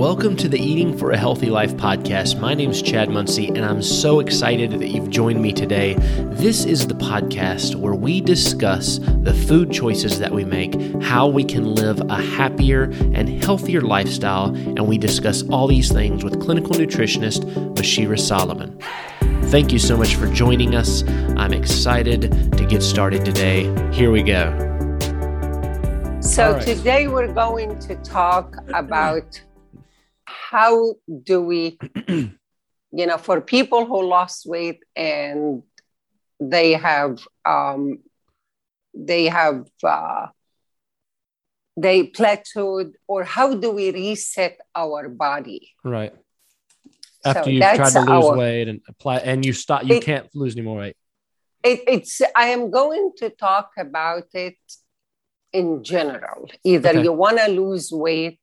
[0.00, 2.40] Welcome to the Eating for a Healthy Life podcast.
[2.40, 5.92] My name is Chad Muncie, and I'm so excited that you've joined me today.
[6.30, 11.44] This is the podcast where we discuss the food choices that we make, how we
[11.44, 16.72] can live a happier and healthier lifestyle, and we discuss all these things with clinical
[16.76, 17.44] nutritionist
[17.74, 18.80] Moshira Solomon.
[19.50, 21.02] Thank you so much for joining us.
[21.36, 22.22] I'm excited
[22.56, 23.64] to get started today.
[23.92, 24.48] Here we go.
[26.22, 26.62] So, right.
[26.62, 29.42] today we're going to talk about
[30.50, 35.62] how do we, you know, for people who lost weight and
[36.40, 38.00] they have, um,
[38.92, 40.26] they have, uh,
[41.76, 45.70] they plateaued, or how do we reset our body?
[45.84, 46.12] Right.
[47.24, 50.02] After so you've tried to lose our, weight and apply, and you stop, you it,
[50.02, 50.96] can't lose any more weight.
[51.62, 52.20] It, it's.
[52.34, 54.58] I am going to talk about it
[55.52, 56.50] in general.
[56.64, 57.02] Either okay.
[57.02, 58.39] you want to lose weight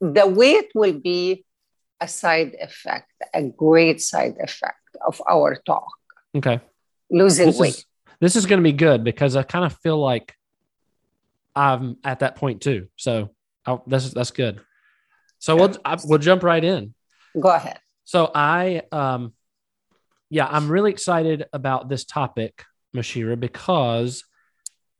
[0.00, 1.44] the weight will be
[2.00, 5.90] a side effect, a great side effect of our talk.
[6.36, 6.60] Okay.
[7.10, 7.74] Losing this weight.
[7.74, 7.86] Is,
[8.20, 10.34] this is going to be good because I kind of feel like
[11.54, 12.88] I'm at that point too.
[12.96, 13.30] So
[13.66, 14.60] I'll, that's that's good.
[15.38, 16.94] So we'll I, we'll jump right in.
[17.38, 17.78] Go ahead.
[18.04, 19.32] So I um
[20.30, 24.24] yeah, I'm really excited about this topic, Moshira, because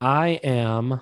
[0.01, 1.01] I am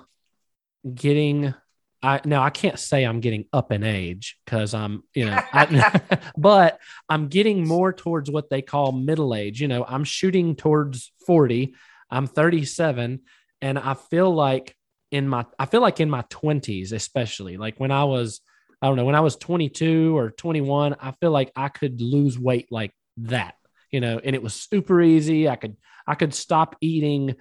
[0.94, 1.54] getting
[2.02, 6.00] I now I can't say I'm getting up in age because I'm, you know, I,
[6.36, 9.60] but I'm getting more towards what they call middle age.
[9.60, 11.74] You know, I'm shooting towards 40.
[12.10, 13.20] I'm 37
[13.60, 14.74] and I feel like
[15.10, 18.40] in my I feel like in my 20s especially, like when I was
[18.80, 22.38] I don't know, when I was 22 or 21, I feel like I could lose
[22.38, 23.54] weight like that,
[23.90, 25.48] you know, and it was super easy.
[25.48, 27.34] I could I could stop eating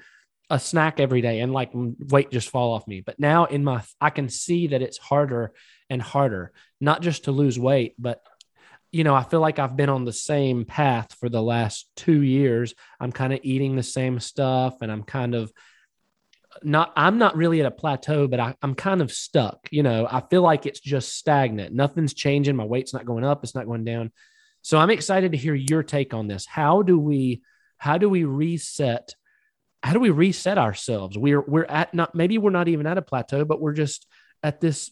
[0.49, 3.01] a snack every day and like weight just fall off me.
[3.01, 5.53] But now in my, I can see that it's harder
[5.89, 8.21] and harder, not just to lose weight, but
[8.91, 12.21] you know, I feel like I've been on the same path for the last two
[12.21, 12.73] years.
[12.99, 15.52] I'm kind of eating the same stuff and I'm kind of
[16.63, 19.67] not, I'm not really at a plateau, but I, I'm kind of stuck.
[19.71, 21.75] You know, I feel like it's just stagnant.
[21.75, 22.55] Nothing's changing.
[22.55, 24.11] My weight's not going up, it's not going down.
[24.61, 26.45] So I'm excited to hear your take on this.
[26.45, 27.41] How do we,
[27.77, 29.13] how do we reset
[29.83, 31.17] how do we reset ourselves?
[31.17, 34.08] We're we're at not maybe we're not even at a plateau, but we're just
[34.43, 34.92] at this,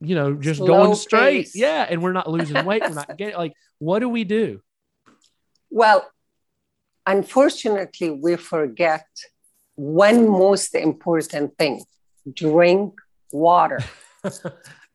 [0.00, 1.44] you know, just Slow going straight.
[1.44, 1.56] Pace.
[1.56, 2.82] Yeah, and we're not losing weight.
[2.82, 4.60] we're not getting like what do we do?
[5.70, 6.10] Well,
[7.06, 9.06] unfortunately, we forget
[9.76, 11.82] one most important thing:
[12.32, 12.94] drink
[13.32, 13.80] water.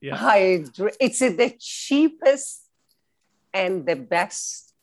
[0.01, 0.15] yeah.
[0.15, 2.63] Hydra- it's the cheapest
[3.53, 4.73] and the best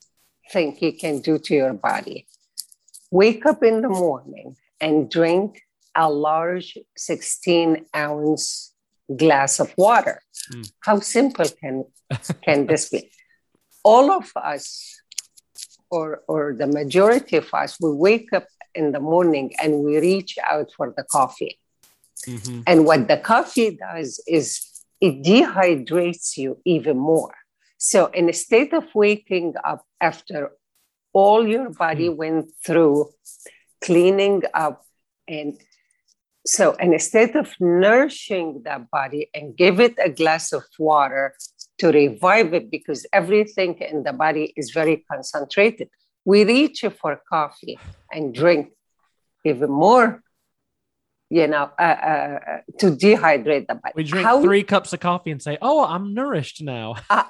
[0.51, 2.27] thing you can do to your body
[3.13, 5.61] wake up in the morning and drink
[5.95, 8.73] a large 16 ounce
[9.15, 10.19] glass of water.
[10.51, 10.71] Mm.
[10.79, 11.85] How simple can,
[12.43, 13.11] can this be?
[13.83, 14.99] All of us,
[15.91, 20.35] or, or the majority of us, we wake up in the morning and we reach
[20.49, 21.59] out for the coffee.
[22.27, 22.61] Mm-hmm.
[22.65, 24.47] And what the coffee does is
[24.99, 27.35] it dehydrates you even more.
[27.77, 30.51] So in a state of waking up after
[31.13, 32.15] all your body mm.
[32.15, 33.09] went through
[33.81, 34.85] cleaning up
[35.27, 35.59] and
[36.45, 41.33] so instead of nourishing that body and give it a glass of water
[41.77, 45.89] to revive it because everything in the body is very concentrated
[46.25, 47.77] we reach for coffee
[48.11, 48.71] and drink
[49.45, 50.22] even more
[51.33, 52.39] you know, uh, uh,
[52.77, 53.93] to dehydrate the body.
[53.95, 57.23] We drink how, three cups of coffee and say, "Oh, I'm nourished now." uh,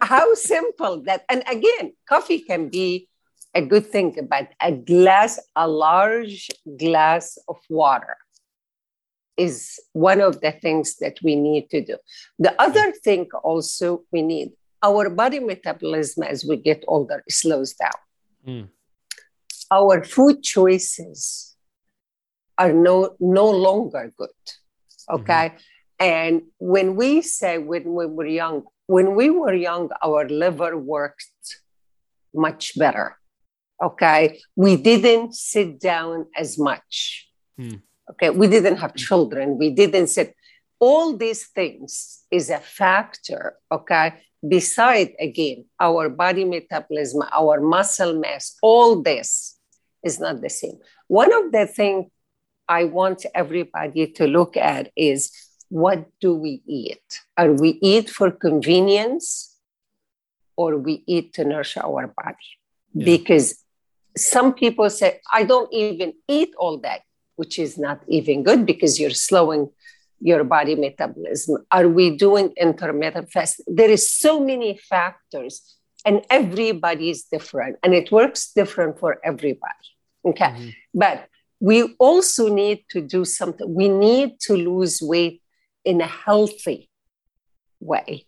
[0.00, 1.24] how simple that!
[1.28, 3.08] And again, coffee can be
[3.54, 6.50] a good thing, but a glass, a large
[6.80, 8.16] glass of water,
[9.36, 11.96] is one of the things that we need to do.
[12.40, 14.50] The other thing also we need
[14.82, 18.00] our body metabolism as we get older slows down.
[18.44, 18.68] Mm.
[19.70, 21.51] Our food choices
[22.58, 24.30] are no, no longer good.
[25.10, 25.52] Okay.
[25.52, 25.56] Mm-hmm.
[26.00, 31.58] And when we say when we were young, when we were young, our liver worked
[32.34, 33.18] much better.
[33.82, 34.40] Okay.
[34.56, 37.28] We didn't sit down as much.
[37.58, 37.82] Mm.
[38.10, 38.30] Okay.
[38.30, 39.58] We didn't have children.
[39.58, 40.34] We didn't sit.
[40.78, 43.56] All these things is a factor.
[43.70, 44.14] Okay.
[44.46, 49.56] Beside, again, our body metabolism, our muscle mass, all this
[50.02, 50.78] is not the same.
[51.06, 52.06] One of the things
[52.78, 55.20] I want everybody to look at is
[55.68, 57.06] what do we eat?
[57.36, 59.26] Are we eat for convenience
[60.56, 62.48] or we eat to nourish our body?
[62.94, 63.04] Yeah.
[63.12, 63.46] Because
[64.16, 67.00] some people say, I don't even eat all that,
[67.36, 69.62] which is not even good because you're slowing
[70.22, 71.66] your body metabolism?
[71.70, 73.66] Are we doing intermittent fasting?
[73.68, 75.54] There is so many factors,
[76.06, 79.88] and everybody is different, and it works different for everybody.
[80.24, 80.68] Okay, mm-hmm.
[80.94, 81.28] but
[81.62, 83.72] we also need to do something.
[83.72, 85.40] We need to lose weight
[85.84, 86.90] in a healthy
[87.78, 88.26] way.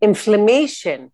[0.00, 1.10] Inflammation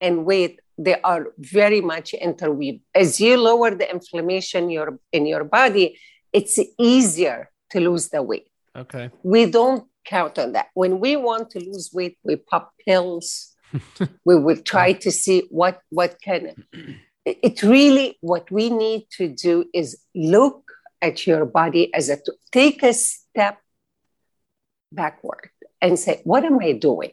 [0.00, 2.80] and weight they are very much interweaved.
[2.94, 5.98] As you lower the inflammation your, in your body,
[6.32, 8.48] it's easier to lose the weight.
[8.74, 9.10] Okay.
[9.22, 10.68] We don't count on that.
[10.72, 13.54] When we want to lose weight, we pop pills.
[14.24, 16.54] we will try to see what what can
[17.28, 20.67] it really what we need to do is look
[21.00, 22.18] at your body as a
[22.52, 23.58] take a step
[24.92, 25.50] backward
[25.80, 27.12] and say what am i doing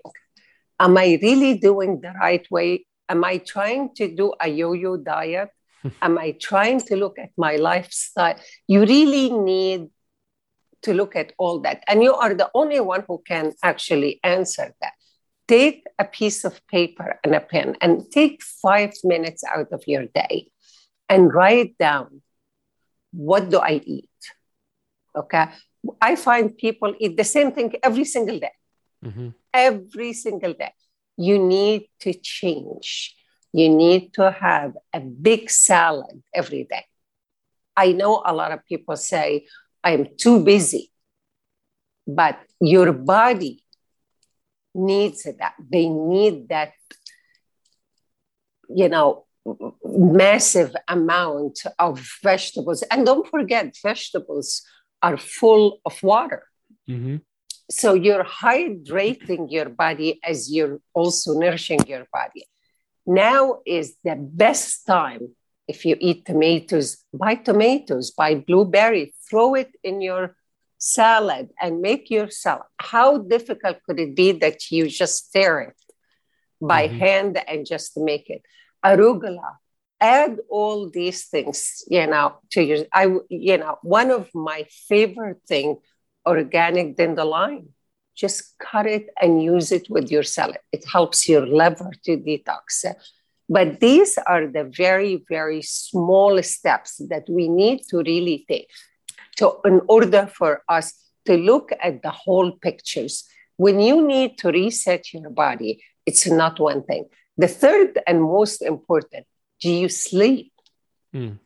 [0.79, 5.49] am i really doing the right way am i trying to do a yo-yo diet
[6.01, 8.37] am i trying to look at my lifestyle
[8.67, 9.89] you really need
[10.85, 11.83] to look at all that.
[11.87, 14.93] And you are the only one who can actually answer that.
[15.47, 20.05] Take a piece of paper and a pen and take five minutes out of your
[20.05, 20.51] day
[21.09, 22.21] and write down
[23.15, 24.09] what do I eat?
[25.15, 25.45] Okay.
[26.01, 28.51] I find people eat the same thing every single day.
[29.03, 29.29] Mm-hmm.
[29.53, 30.73] Every single day.
[31.17, 33.15] You need to change.
[33.53, 36.85] You need to have a big salad every day.
[37.77, 39.45] I know a lot of people say,
[39.83, 40.91] I'm too busy.
[42.07, 43.63] But your body
[44.73, 45.53] needs that.
[45.71, 46.73] They need that,
[48.69, 49.25] you know,
[49.83, 52.83] massive amount of vegetables.
[52.83, 54.63] And don't forget, vegetables
[55.01, 56.43] are full of water.
[56.89, 57.17] Mm-hmm.
[57.69, 62.45] So you're hydrating your body as you're also nourishing your body.
[63.05, 65.35] Now is the best time
[65.67, 70.35] if you eat tomatoes, buy tomatoes, buy blueberry, throw it in your
[70.77, 72.67] salad and make your salad.
[72.77, 75.75] How difficult could it be that you just stir it
[76.61, 76.99] by mm-hmm.
[76.99, 78.43] hand and just make it?
[78.85, 79.57] Arugula.
[79.99, 82.79] Add all these things, you know, to your.
[82.93, 85.77] I, you know, one of my favorite thing,
[86.25, 87.69] organic dandelion.
[88.13, 90.59] Just cut it and use it with your salad.
[90.71, 92.85] It helps your liver to detox
[93.47, 98.69] but these are the very, very small steps that we need to really take
[99.37, 100.93] to, in order for us
[101.25, 103.25] to look at the whole pictures.
[103.57, 107.05] When you need to reset your body, it's not one thing.
[107.37, 109.25] The third and most important,
[109.61, 110.51] do you sleep?
[111.13, 111.39] Mm.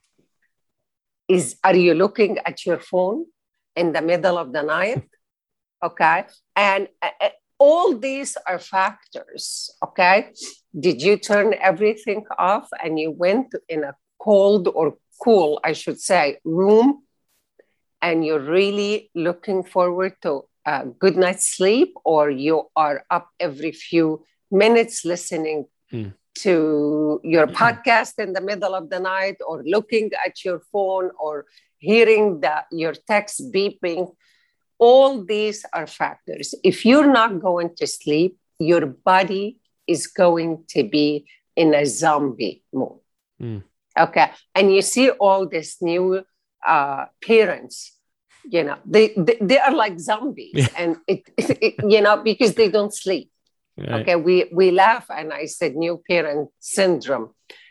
[1.28, 3.26] Is are you looking at your phone
[3.76, 5.04] in the middle of the night?
[5.84, 6.26] okay.
[6.56, 9.70] And uh, uh all these are factors.
[9.84, 10.32] Okay.
[10.80, 16.00] Did you turn everything off and you went in a cold or cool, I should
[16.00, 17.04] say, room
[18.02, 23.72] and you're really looking forward to a good night's sleep, or you are up every
[23.72, 26.14] few minutes listening mm.
[26.40, 27.56] to your mm-hmm.
[27.56, 31.46] podcast in the middle of the night, or looking at your phone, or
[31.78, 34.14] hearing the, your text beeping.
[34.78, 36.56] All these are factors.
[36.64, 39.58] If you're not going to sleep, your body
[39.88, 41.26] is going to be
[41.56, 43.00] in a zombie mode.
[43.42, 43.64] Mm.
[44.00, 44.32] Okay.
[44.56, 46.24] And you see all these new
[46.66, 48.00] uh, parents
[48.44, 50.68] you know they, they, they are like zombies yeah.
[50.78, 53.30] and it, it, you know because they don't sleep
[53.80, 54.02] right.
[54.02, 57.30] okay we we laugh and i said new parent syndrome.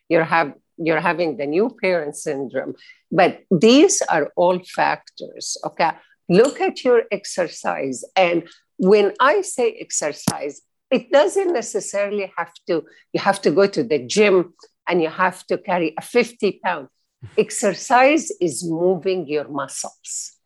[0.08, 2.74] You're have you're having the new parent syndrome.
[3.10, 5.92] But these are all factors okay?
[6.28, 8.04] Look at your exercise.
[8.16, 13.82] And when i say exercise it doesn't necessarily have to you have to go to
[13.82, 14.54] the gym
[14.88, 16.88] and you have to carry a 50 pound.
[17.36, 20.36] Exercise is moving your muscles.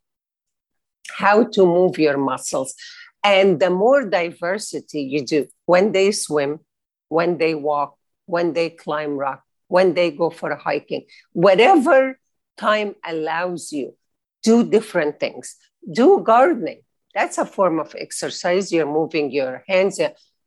[1.17, 2.75] How to move your muscles
[3.25, 6.61] and the more diversity you do when they swim
[7.09, 12.19] when they walk when they climb rock when they go for hiking whatever
[12.57, 13.95] time allows you
[14.43, 15.57] do different things.
[15.91, 16.83] Do gardening.
[17.15, 18.73] That's a form of exercise.
[18.73, 20.01] You're moving your hands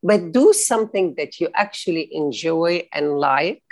[0.03, 3.63] but do something that you actually enjoy and like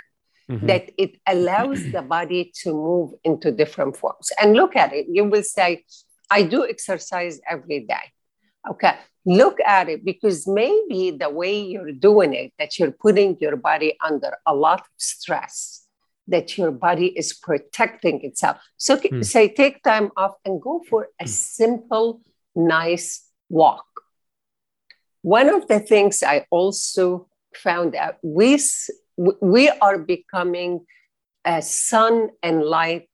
[0.50, 0.66] mm-hmm.
[0.66, 4.30] that it allows the body to move into different forms.
[4.40, 5.06] And look at it.
[5.08, 5.84] You will say
[6.30, 8.06] i do exercise every day
[8.68, 13.56] okay look at it because maybe the way you're doing it that you're putting your
[13.56, 15.86] body under a lot of stress
[16.26, 19.24] that your body is protecting itself so mm.
[19.24, 22.20] say take time off and go for a simple
[22.54, 23.84] nice walk
[25.24, 28.60] one of the things I also found out, we,
[29.16, 30.84] we are becoming
[31.46, 33.08] a sun and light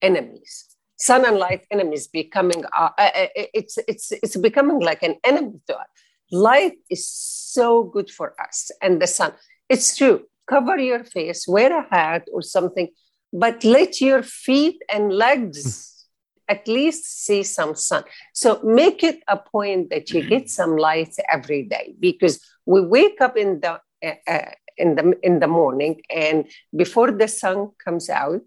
[0.00, 0.69] enemies.
[1.00, 5.60] Sun and light enemies becoming uh, uh, uh, it's it's it's becoming like an enemy
[5.66, 5.86] to us.
[6.30, 9.32] Light is so good for us and the sun.
[9.68, 10.26] It's true.
[10.46, 12.88] Cover your face wear a hat or something
[13.32, 16.06] but let your feet and legs
[16.48, 16.56] hmm.
[16.56, 18.04] at least see some sun.
[18.32, 23.20] So make it a point that you get some light every day because we wake
[23.20, 28.08] up in the uh, uh in the in the morning and before the sun comes
[28.08, 28.40] out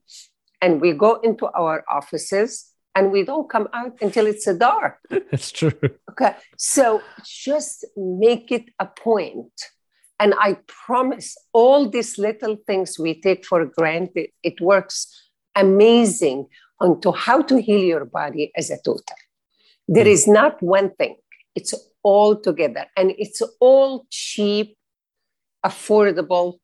[0.63, 4.97] and we go into our offices and we don't come out until it's dark.
[5.09, 5.73] That's true.
[6.11, 6.35] Okay.
[6.57, 9.51] So just make it a point.
[10.21, 14.97] And I promise all these little things we take for granted, it works
[15.53, 16.47] amazing
[16.79, 19.17] onto how to heal your body as a total.
[19.89, 21.17] There is not one thing,
[21.55, 24.77] it's all together and it's all cheap,
[25.65, 26.59] affordable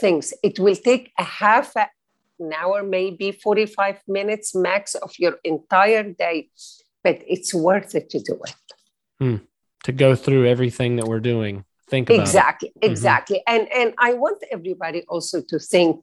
[0.00, 0.34] things.
[0.42, 1.86] It will take a half an
[2.52, 6.50] hour, maybe 45 minutes max of your entire day,
[7.02, 8.54] but it's worth it to do it.
[9.18, 9.36] Hmm.
[9.84, 11.64] To go through everything that we're doing.
[11.88, 12.90] Think about exactly, it.
[12.90, 13.42] exactly.
[13.48, 13.54] Mm-hmm.
[13.54, 16.02] And and I want everybody also to think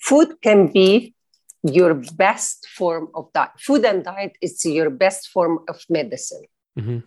[0.00, 1.14] food can be
[1.62, 3.50] your best form of diet.
[3.58, 6.44] Food and diet is your best form of medicine.
[6.78, 6.98] Mm-hmm.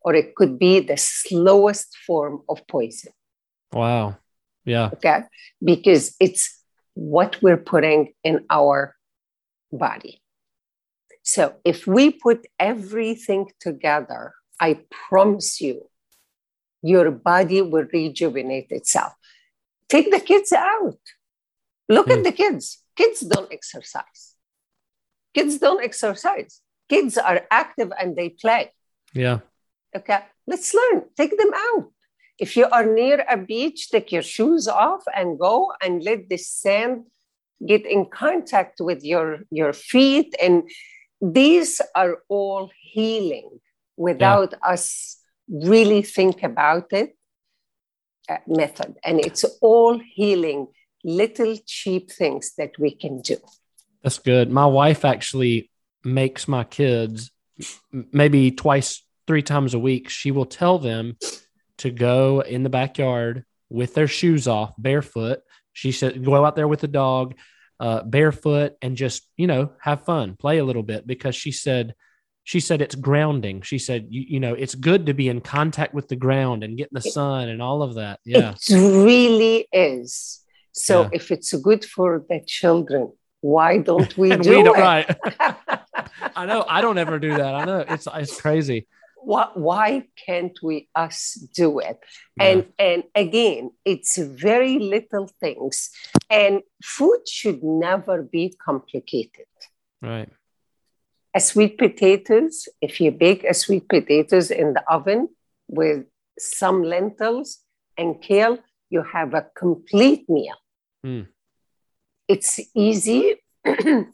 [0.00, 3.12] Or it could be the slowest form of poison.
[3.72, 4.16] Wow.
[4.64, 4.90] Yeah.
[4.94, 5.22] Okay.
[5.62, 6.62] Because it's
[6.96, 8.96] what we're putting in our
[9.70, 10.22] body.
[11.22, 15.90] So if we put everything together, I promise you,
[16.82, 19.12] your body will rejuvenate itself.
[19.88, 20.98] Take the kids out.
[21.88, 22.12] Look mm.
[22.12, 22.24] at hmm.
[22.24, 22.82] the kids.
[22.96, 24.34] Kids don't exercise.
[25.34, 26.60] Kids don't exercise.
[26.88, 28.72] Kids are active and they play.
[29.12, 29.40] Yeah.
[29.94, 30.20] Okay.
[30.46, 31.04] Let's learn.
[31.16, 31.92] Take them out.
[32.38, 36.36] If you are near a beach, take your shoes off and go and let the
[36.36, 37.04] sand
[37.66, 40.34] get in contact with your, your feet.
[40.42, 40.68] And
[41.20, 43.58] these are all healing
[43.96, 44.72] without yeah.
[44.72, 45.16] us
[45.48, 47.16] really think about it
[48.28, 48.96] uh, method.
[49.04, 50.68] And it's all healing,
[51.04, 53.36] little cheap things that we can do.
[54.02, 54.50] That's good.
[54.50, 55.70] My wife actually
[56.04, 57.30] makes my kids
[58.12, 60.10] maybe twice, three times a week.
[60.10, 61.16] She will tell them
[61.78, 65.40] to go in the backyard with their shoes off, barefoot.
[65.72, 67.34] She said, go out there with the dog,
[67.78, 71.94] uh, barefoot, and just you know have fun, play a little bit because she said
[72.44, 73.62] she said it's grounding.
[73.62, 76.78] She said you, you know it's good to be in contact with the ground and
[76.78, 78.20] getting the sun and all of that.
[78.24, 80.40] Yeah, it really is.
[80.72, 81.08] So yeah.
[81.12, 84.72] if it's good for the children, why don't we do we it?
[84.72, 85.16] Right.
[86.36, 86.64] I know.
[86.66, 87.54] I don't ever do that.
[87.54, 88.86] I know it's it's crazy
[89.26, 91.98] why, why can't we us do it?
[92.36, 92.44] Yeah.
[92.46, 95.90] and and again it's very little things.
[96.30, 99.50] And food should never be complicated.
[100.00, 100.30] Right.
[101.34, 105.28] A sweet potatoes if you bake a sweet potatoes in the oven
[105.68, 106.04] with
[106.38, 107.58] some lentils
[107.98, 108.58] and kale
[108.90, 110.58] you have a complete meal.
[111.04, 111.26] Mm.
[112.28, 113.22] it's easy.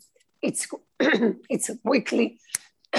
[0.43, 0.67] It's
[1.55, 2.41] it's quickly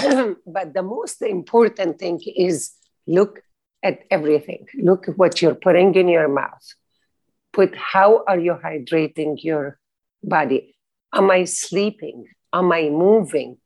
[0.46, 2.72] but the most important thing is
[3.08, 3.42] look
[3.84, 4.66] at everything.
[4.76, 6.66] Look at what you're putting in your mouth.
[7.52, 9.80] Put how are you hydrating your
[10.24, 10.76] body?
[11.14, 12.26] Am I sleeping?
[12.52, 13.58] Am I moving?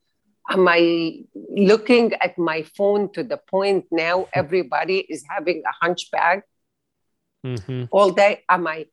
[0.49, 6.43] Am I looking at my phone to the point now everybody is having a hunchback
[7.45, 7.85] mm-hmm.
[7.91, 8.43] all day?
[8.49, 8.85] Am I?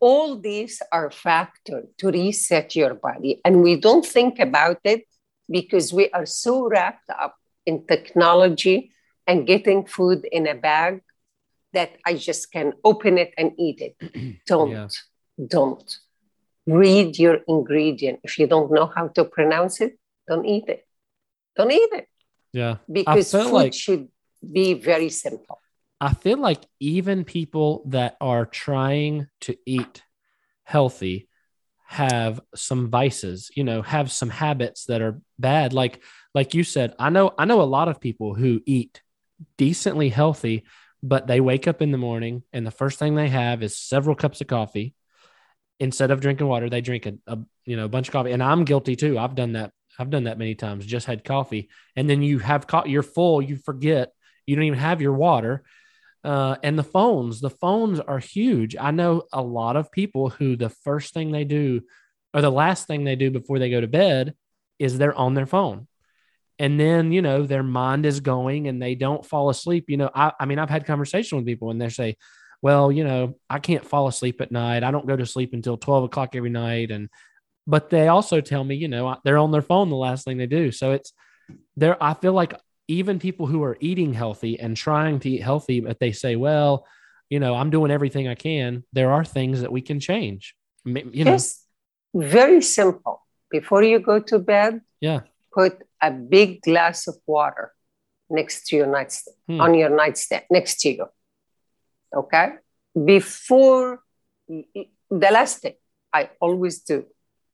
[0.00, 5.04] All these are factors to reset your body, and we don't think about it
[5.52, 8.90] because we are so wrapped up in technology
[9.26, 11.02] and getting food in a bag
[11.72, 14.40] that I just can open it and eat it.
[14.46, 14.88] don't, yeah.
[15.46, 15.98] don't.
[16.66, 18.20] Read your ingredient.
[18.24, 20.86] If you don't know how to pronounce it, don't eat it.
[21.56, 22.08] Don't eat it.
[22.52, 22.76] Yeah.
[22.90, 24.08] Because food like, should
[24.40, 25.58] be very simple.
[26.00, 30.02] I feel like even people that are trying to eat
[30.64, 31.28] healthy
[31.92, 35.72] have some vices, you know, have some habits that are bad.
[35.72, 36.02] Like,
[36.34, 39.02] like you said, I know, I know a lot of people who eat
[39.58, 40.64] decently healthy,
[41.02, 44.16] but they wake up in the morning and the first thing they have is several
[44.16, 44.94] cups of coffee.
[45.80, 48.42] Instead of drinking water, they drink a, a you know a bunch of coffee, and
[48.42, 49.18] I'm guilty too.
[49.18, 49.72] I've done that.
[49.98, 50.86] I've done that many times.
[50.86, 53.42] Just had coffee, and then you have co- you're full.
[53.42, 54.12] You forget
[54.46, 55.64] you don't even have your water,
[56.24, 58.76] uh, and the phones, the phones are huge.
[58.78, 61.82] I know a lot of people who the first thing they do
[62.32, 64.34] or the last thing they do before they go to bed
[64.78, 65.88] is they're on their phone.
[66.58, 69.86] And then, you know, their mind is going and they don't fall asleep.
[69.88, 72.16] You know, I, I mean, I've had conversation with people and they say,
[72.60, 74.84] well, you know, I can't fall asleep at night.
[74.84, 76.92] I don't go to sleep until 12 o'clock every night.
[76.92, 77.08] And
[77.66, 80.46] but they also tell me, you know, they're on their phone the last thing they
[80.46, 80.70] do.
[80.70, 81.12] So it's
[81.76, 82.00] there.
[82.02, 82.54] I feel like
[82.88, 86.86] even people who are eating healthy and trying to eat healthy, but they say, well,
[87.30, 88.84] you know, I'm doing everything I can.
[88.92, 90.54] There are things that we can change.
[90.84, 91.64] You know, yes,
[92.14, 93.22] very simple.
[93.50, 95.20] Before you go to bed, yeah,
[95.52, 97.72] put a big glass of water
[98.28, 99.60] next to your nightstand, hmm.
[99.60, 101.06] on your nightstand, next to you.
[102.14, 102.54] Okay?
[102.92, 104.00] Before
[104.48, 105.74] the last thing
[106.12, 107.06] I always do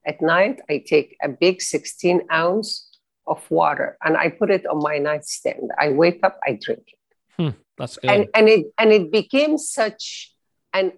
[0.04, 2.87] at night, I take a big 16 ounce
[3.28, 5.70] of water and I put it on my nightstand.
[5.78, 6.98] I wake up, I drink it.
[7.36, 8.10] Hmm, that's good.
[8.10, 10.34] And, and it and it became such
[10.72, 10.92] an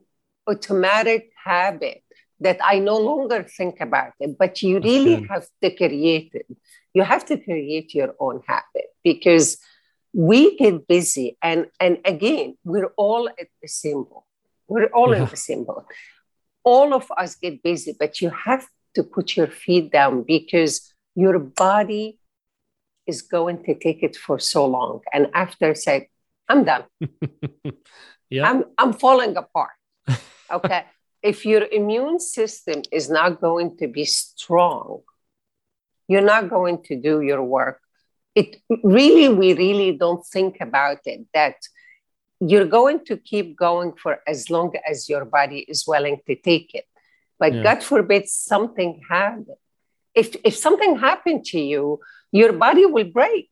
[0.46, 2.02] automatic habit
[2.40, 4.38] that I no longer think about it.
[4.38, 6.46] But you really have to create it.
[6.94, 9.58] You have to create your own habit because
[10.12, 14.24] we get busy and and again we're all at the same boat
[14.66, 15.22] we're all yeah.
[15.22, 15.84] in the same boat
[16.64, 21.38] all of us get busy but you have to put your feet down because your
[21.38, 22.18] body
[23.12, 25.96] is going to take it for so long and after say
[26.50, 26.84] i'm done
[28.34, 29.76] yeah i'm i'm falling apart
[30.58, 30.82] okay
[31.30, 35.00] if your immune system is not going to be strong
[36.08, 37.80] you're not going to do your work
[38.34, 41.56] it really, we really don't think about it that
[42.40, 46.74] you're going to keep going for as long as your body is willing to take
[46.74, 46.86] it.
[47.38, 47.62] But yeah.
[47.62, 49.46] God forbid something happened.
[50.14, 52.00] If, if something happened to you,
[52.32, 53.50] your body will break.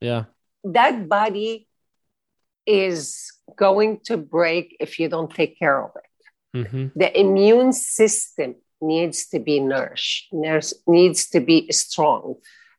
[0.00, 0.24] Yeah.
[0.64, 1.68] That body
[2.66, 6.58] is going to break if you don't take care of it.
[6.58, 6.98] Mm-hmm.
[6.98, 12.36] The immune system needs to be nourished, needs to be strong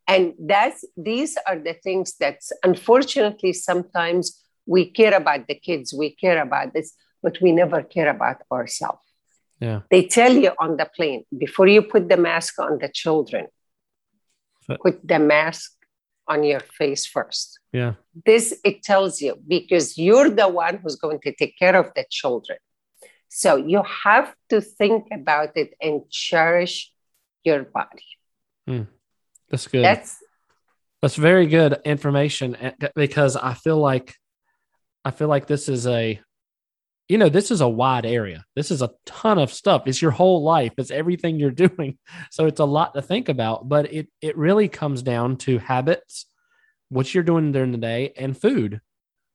[0.08, 6.12] and that's these are the things that unfortunately sometimes we care about the kids we
[6.12, 9.02] care about this but we never care about ourselves
[9.60, 13.48] yeah they tell you on the plane before you put the mask on the children
[14.68, 15.74] but, put the mask
[16.28, 17.94] on your face first yeah
[18.26, 22.06] this it tells you because you're the one who's going to take care of the
[22.10, 22.58] children
[23.30, 26.92] so you have to think about it and cherish
[27.44, 28.06] your body
[28.68, 28.88] mm.
[29.50, 29.84] That's good.
[29.84, 30.18] That's
[31.02, 34.16] that's very good information eh, because I feel like
[35.06, 36.20] I feel like this is a
[37.10, 38.44] you know, this is a wide area.
[38.56, 39.84] This is a ton of stuff.
[39.86, 40.74] It's your whole life.
[40.78, 41.98] It's everything you're doing.
[42.32, 46.26] So it's a lot to think about, but it it really comes down to habits,
[46.90, 48.82] what you're doing during the day, and food.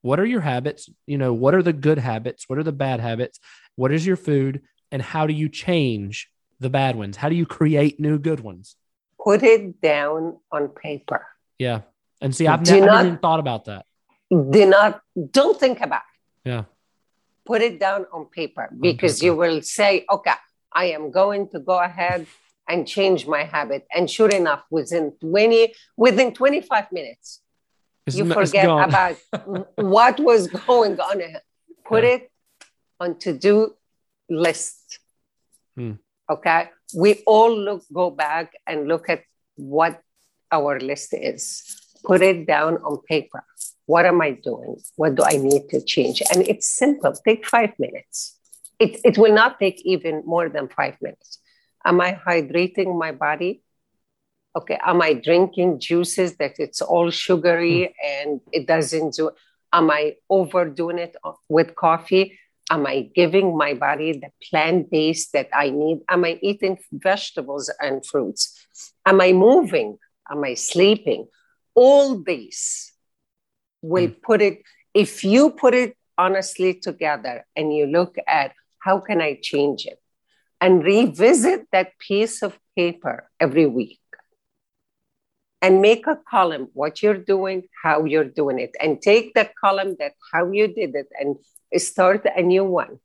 [0.02, 0.88] What are your habits?
[1.06, 2.48] You know, what are the good habits?
[2.48, 3.38] What are the bad habits?
[3.76, 4.62] What is your food?
[4.90, 6.28] And how do you change
[6.60, 7.16] the bad ones?
[7.16, 8.76] How do you create new good ones?
[9.22, 11.26] put it down on paper.
[11.58, 11.82] Yeah.
[12.20, 13.86] And see, I've never not, even thought about that.
[14.30, 16.02] Do not, don't think about
[16.44, 16.48] it.
[16.48, 16.64] Yeah.
[17.44, 20.34] Put it down on paper because you will say, okay,
[20.72, 22.26] I am going to go ahead
[22.68, 23.86] and change my habit.
[23.94, 27.40] And sure enough, within 20, within 25 minutes,
[28.06, 29.16] it's you forget about
[29.76, 31.22] what was going on.
[31.84, 32.30] Put it
[33.00, 33.74] on to-do
[34.28, 35.00] list.
[35.74, 35.94] Hmm.
[36.30, 39.24] Okay we all look go back and look at
[39.56, 40.00] what
[40.50, 41.64] our list is
[42.04, 43.44] put it down on paper
[43.86, 47.72] what am i doing what do i need to change and it's simple take five
[47.78, 48.38] minutes
[48.78, 51.38] it, it will not take even more than five minutes
[51.84, 53.62] am i hydrating my body
[54.56, 58.22] okay am i drinking juices that it's all sugary mm.
[58.22, 59.30] and it doesn't do
[59.72, 61.16] am i overdoing it
[61.48, 62.38] with coffee
[62.72, 65.98] Am I giving my body the plant base that I need?
[66.08, 68.66] Am I eating vegetables and fruits?
[69.04, 69.98] Am I moving?
[70.30, 71.26] Am I sleeping?
[71.74, 72.91] All these
[73.82, 74.22] will mm.
[74.22, 74.62] put it,
[74.94, 79.98] if you put it honestly together and you look at how can I change it
[80.60, 83.98] and revisit that piece of paper every week
[85.60, 89.96] and make a column what you're doing how you're doing it and take that column
[89.98, 91.36] that how you did it and
[91.80, 92.98] start a new one.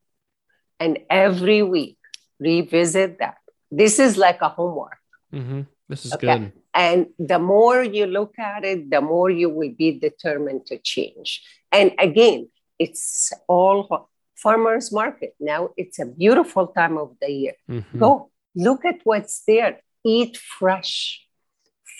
[0.79, 1.97] And every week,
[2.39, 3.37] revisit that.
[3.71, 4.97] This is like a homework.
[5.33, 5.61] Mm-hmm.
[5.89, 6.39] This is okay?
[6.39, 6.53] good.
[6.73, 11.41] And the more you look at it, the more you will be determined to change.
[11.71, 15.35] And again, it's all farmers market.
[15.39, 17.53] Now it's a beautiful time of the year.
[17.69, 17.99] Mm-hmm.
[17.99, 19.81] Go look at what's there.
[20.05, 21.25] Eat fresh,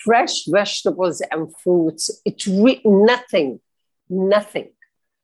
[0.04, 2.22] fresh vegetables and fruits.
[2.24, 3.60] It's re- nothing,
[4.10, 4.70] nothing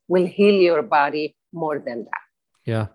[0.08, 2.22] will heal your body more than that.
[2.66, 2.88] Yeah.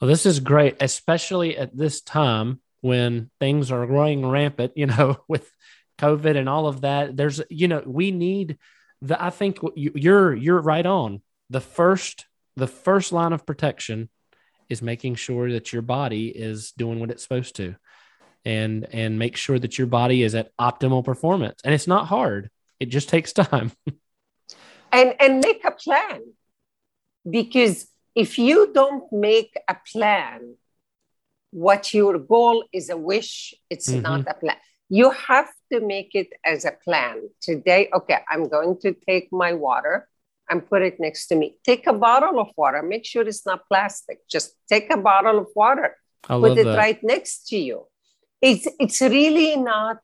[0.00, 5.18] Well, this is great, especially at this time when things are growing rampant, you know,
[5.28, 5.50] with
[5.98, 7.16] COVID and all of that.
[7.16, 8.58] There's, you know, we need
[9.02, 11.22] the, I think you're, you're right on.
[11.50, 14.08] The first, the first line of protection
[14.68, 17.74] is making sure that your body is doing what it's supposed to.
[18.44, 21.60] and and make sure that your body is at optimal performance.
[21.64, 22.50] And it's not hard.
[22.78, 23.72] It just takes time.
[24.92, 26.22] and and make a plan.
[27.28, 30.56] Because if you don't make a plan,
[31.50, 34.02] what your goal is a wish, it's mm-hmm.
[34.02, 34.56] not a plan.
[34.88, 37.28] You have to make it as a plan.
[37.40, 40.08] Today, okay, I'm going to take my water
[40.48, 41.56] and put it next to me.
[41.64, 42.82] Take a bottle of water.
[42.82, 44.18] Make sure it's not plastic.
[44.28, 45.96] Just take a bottle of water.
[46.28, 46.76] I put it that.
[46.76, 47.86] right next to you.
[48.42, 49.98] It's it's really not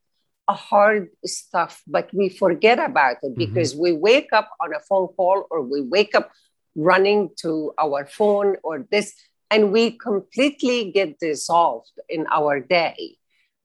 [0.49, 3.39] a hard stuff, but we forget about it mm-hmm.
[3.39, 3.83] because mm-hmm.
[3.83, 6.31] we wake up on a phone call or we wake up
[6.77, 9.15] running to our phone or this,
[9.51, 13.17] and we completely get dissolved in our day.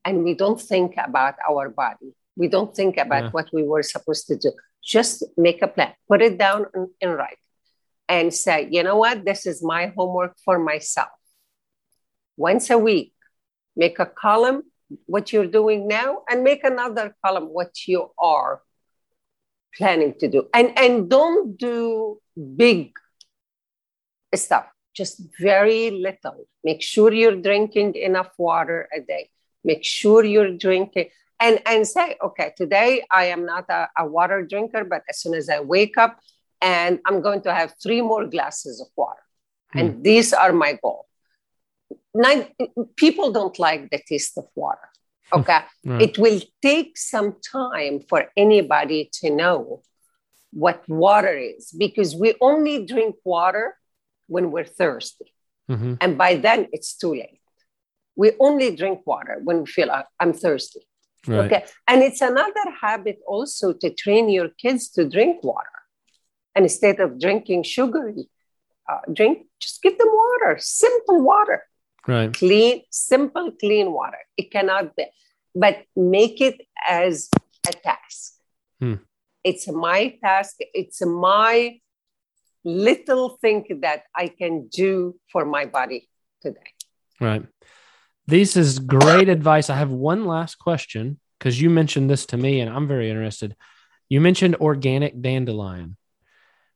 [0.03, 2.15] And we don't think about our body.
[2.35, 3.29] We don't think about yeah.
[3.31, 4.51] what we were supposed to do.
[4.83, 6.65] Just make a plan, put it down
[7.01, 7.37] and write,
[8.09, 11.09] and say, you know what, this is my homework for myself.
[12.35, 13.13] Once a week,
[13.75, 14.63] make a column
[15.05, 18.61] what you're doing now and make another column what you are
[19.77, 22.19] planning to do and and don't do
[22.57, 22.91] big
[24.35, 29.30] stuff just very little make sure you're drinking enough water a day
[29.63, 34.45] make sure you're drinking and and say okay today i am not a, a water
[34.45, 36.19] drinker but as soon as i wake up
[36.62, 39.23] and i'm going to have three more glasses of water
[39.75, 39.80] mm.
[39.80, 40.01] and hmm.
[40.01, 41.08] these are my goal
[42.13, 42.47] Nine,
[42.97, 44.89] people don't like the taste of water
[45.34, 46.01] okay right.
[46.01, 49.82] it will take some time for anybody to know
[50.51, 53.77] what water is because we only drink water
[54.33, 55.29] when we're thirsty.
[55.69, 55.93] Mm-hmm.
[56.03, 57.39] and by then it's too late.
[58.21, 60.81] We only drink water when we feel uh, i'm thirsty.
[61.27, 61.45] Right.
[61.45, 61.61] okay?
[61.89, 65.77] And it's another habit also to train your kids to drink water.
[66.53, 68.23] And instead of drinking sugary
[68.89, 71.59] uh, drink just give them water simple water.
[72.07, 72.33] Right.
[72.41, 74.21] Clean simple clean water.
[74.41, 75.05] It cannot be
[75.63, 77.29] but make it as
[77.71, 78.33] a task.
[78.81, 78.95] Hmm.
[79.49, 81.79] it's my task it's my
[82.63, 86.08] little thing that i can do for my body
[86.41, 86.60] today
[87.19, 87.45] right
[88.28, 92.60] this is great advice i have one last question because you mentioned this to me
[92.60, 93.56] and i'm very interested
[94.10, 95.97] you mentioned organic dandelion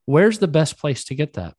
[0.05, 1.55] where's the best place to get that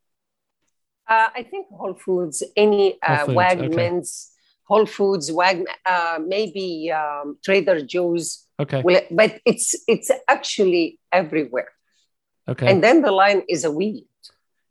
[1.09, 4.33] uh, I think Whole Foods, any uh, Foods, Wegmans, okay.
[4.65, 8.47] Whole Foods, Wag, uh, maybe um, Trader Joe's.
[8.59, 8.83] Okay.
[8.83, 11.69] Will, but it's it's actually everywhere.
[12.49, 12.71] Okay.
[12.71, 14.07] And then the line is a weed.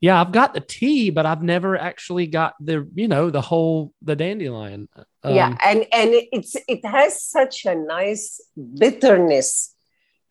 [0.01, 3.93] Yeah, I've got the tea, but I've never actually got the you know the whole
[4.01, 4.89] the dandelion.
[5.23, 8.41] Um, yeah, and and it's it has such a nice
[8.77, 9.73] bitterness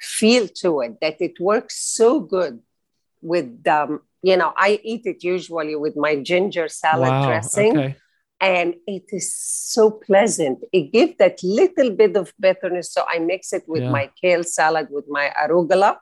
[0.00, 2.60] feel to it that it works so good
[3.22, 7.76] with um, you know, I eat it usually with my ginger salad wow, dressing.
[7.76, 7.96] Okay.
[8.40, 10.64] And it is so pleasant.
[10.72, 12.90] It gives that little bit of bitterness.
[12.90, 13.90] So I mix it with yeah.
[13.90, 15.98] my kale salad, with my arugula,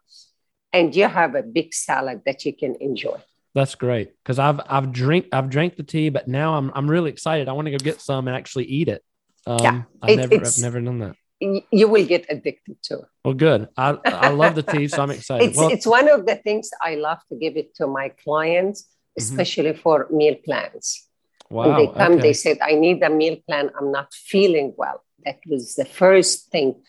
[0.72, 3.18] and you have a big salad that you can enjoy.
[3.55, 7.11] That's great because I've I've drink I've drank the tea, but now I'm I'm really
[7.11, 7.49] excited.
[7.49, 9.05] I want to go get some and actually eat it.
[9.47, 13.05] Um, yeah, I've it, never I've never done that you will get addicted to it.
[13.25, 13.69] Well, good.
[13.77, 15.51] I, I love the tea, so I'm excited.
[15.51, 18.83] it's, well, it's one of the things I love to give it to my clients,
[18.83, 19.23] mm-hmm.
[19.23, 19.81] especially mm-hmm.
[19.81, 21.09] for meal plans.
[21.51, 22.23] Wow, when they come, okay.
[22.23, 23.71] they said, I need a meal plan.
[23.79, 25.03] I'm not feeling well.
[25.25, 26.83] That was the first thing.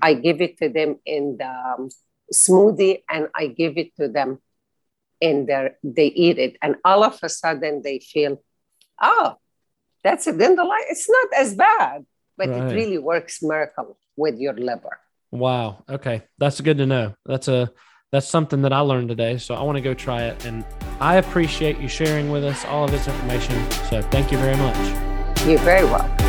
[0.00, 1.88] I give it to them in the um,
[2.32, 4.38] smoothie and I give it to them
[5.46, 6.56] their, they eat it.
[6.62, 8.42] And all of a sudden they feel,
[9.00, 9.36] oh,
[10.04, 10.86] that's a dandelion.
[10.88, 12.04] It's not as bad
[12.36, 12.72] but right.
[12.72, 14.98] it really works miracle with your liver.
[15.30, 15.84] Wow.
[15.88, 16.22] Okay.
[16.38, 17.14] That's good to know.
[17.24, 17.70] That's a
[18.10, 19.38] that's something that I learned today.
[19.38, 20.44] So I want to go try it.
[20.44, 20.66] And
[21.00, 23.70] I appreciate you sharing with us all of this information.
[23.88, 25.46] So thank you very much.
[25.46, 26.21] You're very welcome.